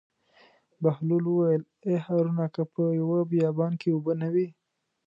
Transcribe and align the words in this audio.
بهلول 0.81 1.23
وویل: 1.27 1.63
ای 1.87 1.95
هارونه 2.05 2.45
که 2.55 2.61
په 2.73 2.83
یوه 2.99 3.19
بیابان 3.31 3.73
کې 3.81 3.89
اوبه 3.91 4.13
نه 4.21 4.27
وي. 4.33 4.47